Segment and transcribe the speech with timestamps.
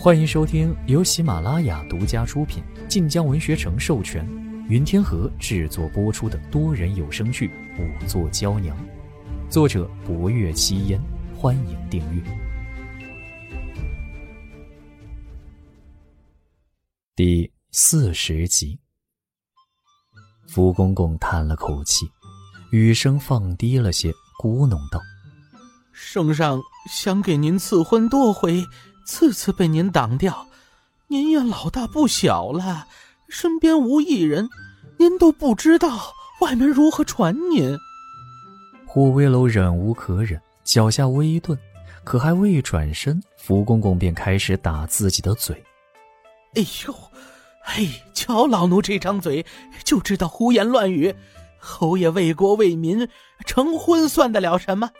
[0.00, 4.24] 欢迎收听由喜马拉雅独家出品、晋江文学城授权、
[4.68, 7.48] 云天河制作播出的多人有声剧
[7.80, 8.76] 《五座娇娘》，
[9.50, 11.02] 作者：博月七烟。
[11.36, 12.22] 欢迎订阅。
[17.16, 18.78] 第四十集，
[20.46, 22.08] 福公公叹了口气，
[22.70, 25.00] 语声放低了些，咕哝道
[25.90, 28.64] ：“圣上想给您赐婚多回。”
[29.08, 30.46] 次次被您挡掉，
[31.06, 32.86] 您也老大不小了，
[33.26, 34.50] 身边无一人，
[34.98, 37.74] 您都不知道外面如何传您。
[38.86, 41.58] 霍威楼忍无可忍，脚下微顿，
[42.04, 45.56] 可还未转身，福公公便开始打自己的嘴。
[46.54, 46.94] 哎呦，
[47.64, 49.44] 哎，瞧老奴这张嘴，
[49.84, 51.14] 就知道胡言乱语。
[51.58, 53.08] 侯爷为国为民，
[53.46, 54.90] 成婚算得了什么？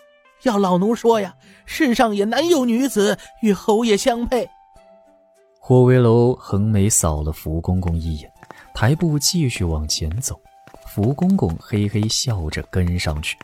[0.43, 1.35] 要老奴说呀，
[1.67, 4.49] 世上也难有女子与侯爷相配。
[5.59, 8.33] 霍威楼横眉扫了福公公一眼，
[8.75, 10.41] 抬步继续往前走。
[10.87, 13.37] 福公公嘿嘿笑着跟上去。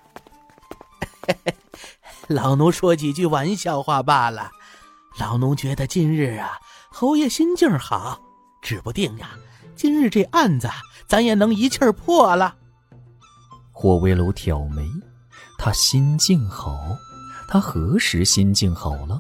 [2.29, 4.51] 老奴说几句玩笑话罢了。
[5.19, 6.59] 老奴觉得今日啊，
[6.91, 8.19] 侯爷心境好，
[8.63, 9.31] 指不定呀，
[9.77, 10.69] 今日这案子
[11.07, 12.55] 咱也能一气儿破了。
[13.73, 14.89] 霍威楼挑眉。
[15.65, 16.95] 他心境好，
[17.49, 19.19] 他何时心境好了？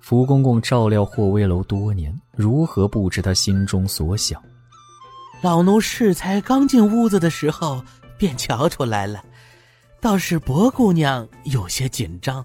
[0.00, 4.42] 福公公照料霍威楼多年，如何不知他心中所想？
[5.42, 7.80] 老奴适才刚进屋子的时候，
[8.18, 9.22] 便瞧出来了，
[10.00, 12.44] 倒是薄姑娘有些紧张。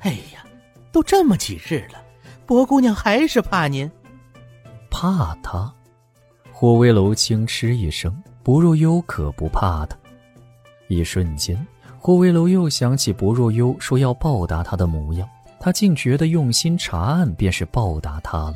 [0.00, 0.44] 哎呀，
[0.90, 2.02] 都这么几日了，
[2.46, 3.88] 薄姑娘还是怕您。
[4.90, 5.72] 怕他？
[6.52, 9.96] 霍威楼轻嗤一声：“不若幽可不怕他。”
[10.90, 11.64] 一瞬间。
[12.08, 15.28] 霍威楼又想起薄若幽说要报答他的模样，
[15.60, 18.54] 他竟觉得用心查案便是报答他了。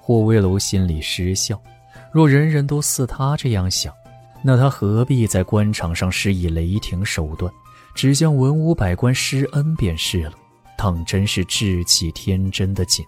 [0.00, 1.62] 霍威楼心里失笑，
[2.10, 3.94] 若人人都似他这样想，
[4.42, 7.48] 那他何必在官场上施以雷霆手段，
[7.94, 10.32] 只向文武百官施恩便是了？
[10.76, 13.06] 当真是志气天真的紧。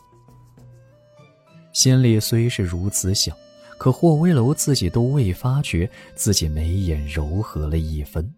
[1.73, 3.37] 心里虽是如此想，
[3.79, 8.33] 可霍威楼自己都未发觉自己眉眼柔和了一分。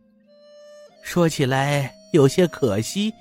[1.03, 3.13] 说起来有些可惜，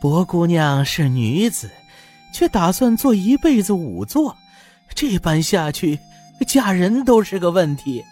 [0.00, 1.68] 薄姑娘是女子，
[2.32, 4.36] 却打算做一辈子仵作，
[4.94, 5.98] 这般下去，
[6.46, 8.04] 嫁人都是个问题。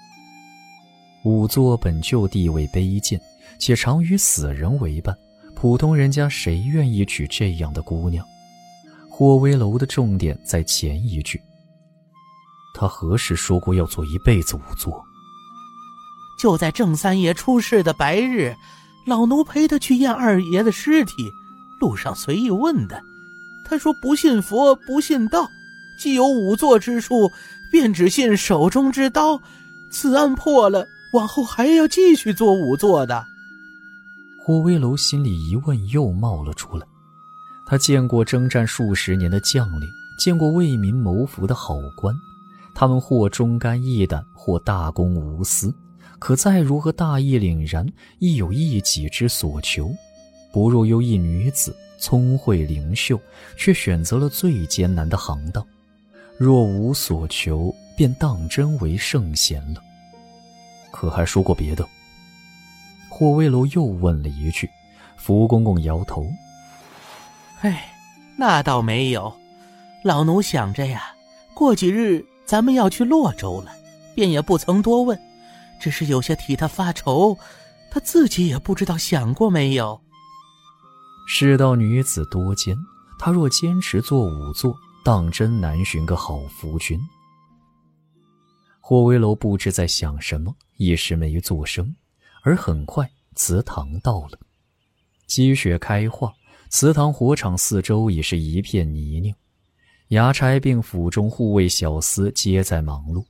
[1.23, 3.21] 仵作本就地位卑贱，
[3.59, 5.17] 且常与死人为伴，
[5.55, 8.25] 普通人家谁愿意娶这样的姑娘？
[9.11, 11.41] 霍威楼的重点在前一句。
[12.75, 15.03] 他何时说过要做一辈子仵作？
[16.39, 18.55] 就在郑三爷出事的白日。
[19.07, 21.31] 老奴陪他去验二爷的尸体，
[21.81, 23.01] 路上随意问的，
[23.65, 25.49] 他说不信佛不信道，
[25.99, 27.31] 既有仵作之术，
[27.71, 29.41] 便只信手中之刀。
[29.91, 33.25] 此案破了，往后还要继续做仵作的。
[34.45, 36.85] 郭威楼心里疑问又冒了出来，
[37.65, 39.89] 他见过征战数十年的将领，
[40.19, 42.13] 见过为民谋福的好官，
[42.75, 45.73] 他们或忠肝义胆，或大公无私。
[46.19, 47.87] 可再如何大义凛然，
[48.19, 49.95] 亦有一己之所求。
[50.53, 53.21] 不若幽一女子，聪慧灵秀，
[53.57, 55.65] 却选择了最艰难的行当。
[56.39, 59.83] 若无所求，便当真为圣贤了。
[60.91, 61.87] 可还说过别的？
[63.11, 64.69] 霍威楼又问了一句。
[65.17, 66.27] 福公公摇头
[67.61, 67.93] ：“哎，
[68.37, 69.33] 那倒没有。
[70.05, 71.15] 老奴想着呀，
[71.53, 73.73] 过几日咱们要去洛州了，
[74.15, 75.19] 便也不曾多问。”
[75.81, 77.37] 只是有些替他发愁，
[77.91, 80.01] 他自己也不知道想过没有。
[81.27, 82.77] 世道女子多奸，
[83.19, 87.01] 他若坚持做仵作，当真难寻个好夫君。
[88.81, 91.95] 霍威楼不知在想什么，一时没作声。
[92.43, 94.39] 而很快，祠堂到了，
[95.27, 96.33] 积雪开化，
[96.69, 99.35] 祠堂火场四周已是一片泥泞，
[100.11, 103.25] 衙差并府中护卫小厮皆在忙碌。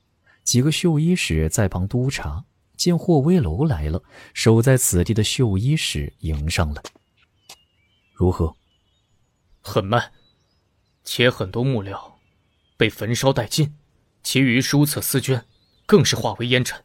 [0.47, 2.45] 几个绣衣使在旁督察，
[2.77, 4.01] 见霍威楼来了，
[4.33, 6.81] 守在此地的绣衣使迎上了。
[8.13, 8.55] 如何？
[9.59, 10.13] 很慢，
[11.03, 12.17] 且很多木料
[12.77, 13.75] 被焚烧殆尽，
[14.23, 15.43] 其余书册丝绢
[15.85, 16.81] 更是化为烟尘，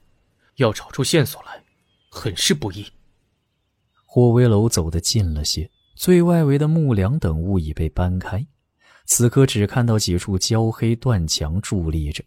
[0.56, 1.62] 要找出线索来，
[2.10, 2.84] 很是不易。
[4.04, 8.44] 霍威楼走得近了些，最外围的木梁等物已被搬开，
[9.06, 12.24] 此刻只看到几处焦黑断墙伫立着。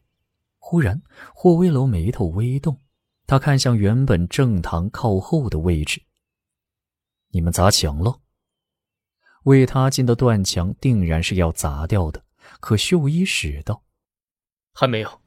[0.67, 0.99] 忽然，
[1.35, 2.81] 霍威楼眉头微动，
[3.27, 6.01] 他看向原本正堂靠后的位置。
[7.29, 8.19] 你们砸墙了？
[9.43, 12.23] 为他进的断墙定然是要砸掉的，
[12.59, 13.83] 可秀一使道
[14.73, 15.21] ：“还没有，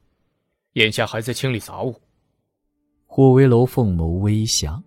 [0.73, 1.95] 眼下还在清理杂物。”
[3.07, 4.83] 霍威楼凤眸微狭。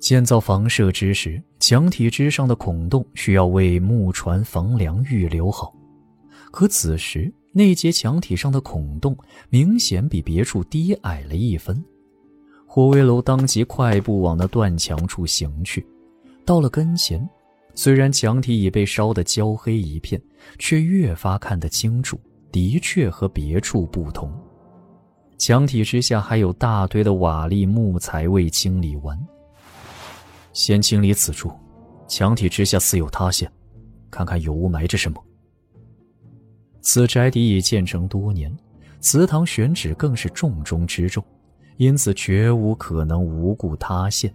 [0.00, 5.72] 建造房舍之时，墙体之上的孔洞需要为木船房梁预留好。
[6.50, 9.16] 可此时那节墙体上的孔洞
[9.50, 11.82] 明显比别处低矮了一分。
[12.66, 15.86] 霍威楼当即快步往那断墙处行去。
[16.44, 17.28] 到了跟前，
[17.74, 20.20] 虽然墙体已被烧得焦黑一片，
[20.58, 22.18] 却越发看得清楚，
[22.50, 24.32] 的确和别处不同。
[25.36, 29.18] 墙体之下还有大堆的瓦砾木材未清理完。
[30.52, 31.52] 先清理此处，
[32.08, 33.50] 墙体之下似有塌陷，
[34.10, 35.22] 看看有无埋着什么。
[36.82, 38.54] 此宅邸已建成多年，
[39.00, 41.24] 祠堂选址更是重中之重，
[41.76, 44.32] 因此绝无可能无故塌陷。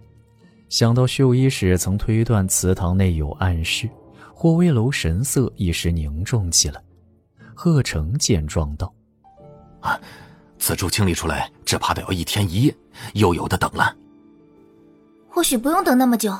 [0.68, 3.88] 想到秀衣使曾推断祠堂内有暗室，
[4.34, 6.82] 霍威楼神色一时凝重起来。
[7.54, 8.92] 贺成见状道
[9.80, 10.00] ：“啊，
[10.58, 12.74] 此处清理出来，只怕得要一天一夜，
[13.14, 13.94] 又有的等了。”
[15.28, 16.34] 或许不用等那么久。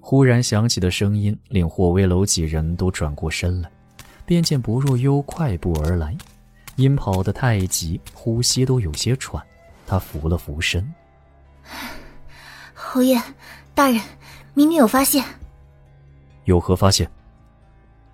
[0.00, 3.70] 忽然响起的声音令霍威楼几人都转过身来，
[4.30, 6.16] 便见薄若幽快步而来，
[6.76, 9.44] 因跑得太急，呼吸都有些喘。
[9.88, 10.94] 他扶了扶身
[12.72, 13.20] ：“侯爷，
[13.74, 14.00] 大人，
[14.54, 15.24] 民女有发现。”
[16.46, 17.10] 有何发现？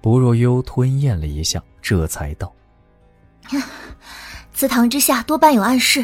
[0.01, 2.51] 薄若幽吞咽了一下，这才道
[4.55, 6.03] ：“祠堂之下多半有暗室，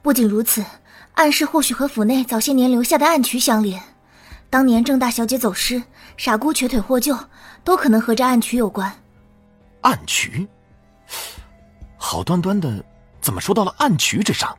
[0.00, 0.64] 不仅如此。”
[1.12, 3.78] 暗室或许和府内早些年留下的暗渠相连，
[4.48, 5.82] 当年郑大小姐走失，
[6.16, 7.14] 傻姑瘸腿获救，
[7.62, 8.90] 都可能和这暗渠有关。
[9.82, 10.48] 暗渠？
[11.96, 12.84] 好端端的，
[13.20, 14.56] 怎么说到了暗渠之上？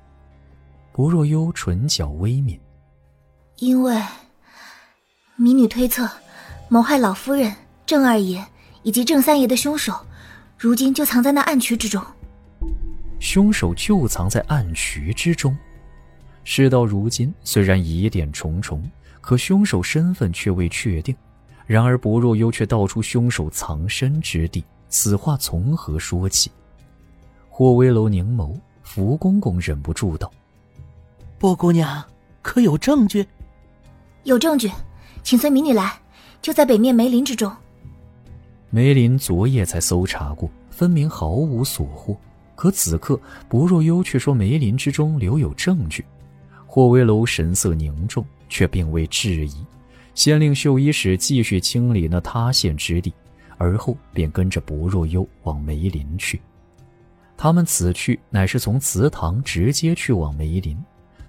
[0.92, 2.60] 薄若幽唇角微抿，
[3.58, 4.00] 因为
[5.36, 6.08] 民女推测，
[6.70, 7.54] 谋害老夫人、
[7.86, 8.46] 郑二爷
[8.84, 10.06] 以及郑三爷的凶手，
[10.58, 12.04] 如今就藏在那暗渠之中。
[13.20, 15.58] 凶手就藏在暗渠之中。
[16.44, 18.84] 事到如今，虽然疑点重重，
[19.22, 21.16] 可凶手身份却未确定。
[21.66, 26.52] 然而薄若幽却道出凶手藏身之地，此话从何说起？
[27.50, 30.32] 霍威楼凝眸，福公公忍不住道
[31.40, 32.06] ：“薄姑娘，
[32.44, 33.26] 可有证据
[34.22, 34.70] ？”“有证据，
[35.24, 36.00] 请随民女来，
[36.44, 37.52] 就在北面梅林之中。”
[38.70, 42.16] 梅林昨夜才搜查过，分明毫无所获。
[42.54, 43.20] 可此刻
[43.50, 46.06] 薄若幽却说梅林之中留有证据。
[46.68, 49.56] 霍威楼神色凝重，却并未质疑，
[50.14, 53.12] 先令绣衣使继续清理那塌陷之地，
[53.58, 56.42] 而后便跟着薄若幽往梅林去。
[57.36, 60.78] 他们此去乃是从祠堂直接去往梅林，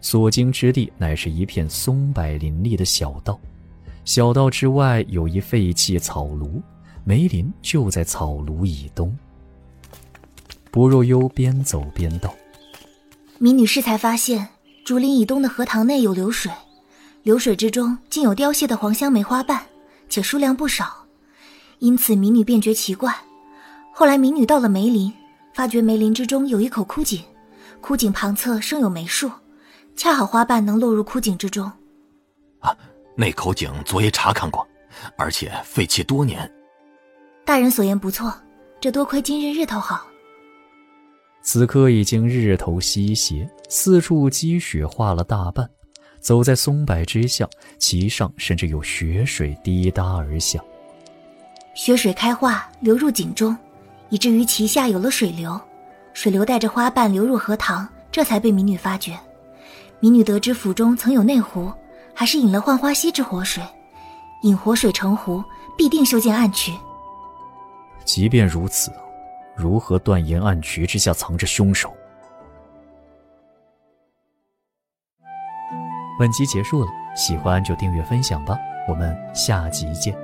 [0.01, 3.41] 所经之地乃是一片松柏林立的小道，
[4.05, 6.61] 小道之外有一废弃草庐，
[7.05, 9.17] 梅林就在草庐以东。
[10.71, 12.35] 薄若幽边走边道
[13.39, 14.49] ：“民女适才发现。”
[14.85, 16.53] 竹林以东的荷塘内有流水，
[17.23, 19.63] 流水之中竟有凋谢的黄香梅花瓣，
[20.11, 21.04] 且数量不少，
[21.85, 23.15] 因此民女便觉奇怪。
[23.93, 25.13] 后来民女到了梅林，
[25.53, 27.23] 发觉梅林之中有一口枯井，
[27.83, 29.31] 枯井旁侧生有梅树，
[29.95, 31.71] 恰好花瓣能落入枯井之中。
[32.61, 32.75] 啊，
[33.15, 34.67] 那口井昨夜查看过，
[35.19, 36.51] 而且废弃多年。
[37.45, 38.35] 大人所言不错，
[38.81, 40.07] 这多亏今日日头好。
[41.43, 45.69] 此刻已经日头西斜，四处积雪化了大半，
[46.19, 47.47] 走在松柏之下，
[47.79, 50.59] 其上甚至有雪水滴答而下。
[51.75, 53.57] 雪水开化流入井中，
[54.09, 55.61] 以至于其下有了水流，
[56.13, 59.19] 水流带着花瓣流入荷塘，这才被民女发觉。
[60.01, 61.73] 民女得知府中曾有内湖，
[62.15, 63.63] 还是引了浣花溪之活水，
[64.43, 65.43] 引活水成湖，
[65.77, 66.73] 必定修建暗渠。
[68.05, 68.91] 即便如此。
[69.57, 71.95] 如何断言暗渠之下藏着凶手？
[76.19, 80.24] 本集结束了，喜欢就订阅分享吧，我们下集见。